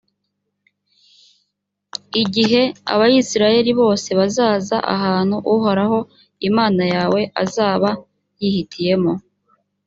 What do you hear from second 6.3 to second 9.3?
imana yawe azaba yihitiyemo